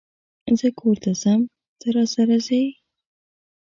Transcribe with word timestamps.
زه 0.59 0.67
کور 0.79 0.95
ته 1.03 1.11
ځم 1.21 1.41
ته، 1.79 1.87
راسره 1.95 2.37
ځئ؟ 2.47 2.65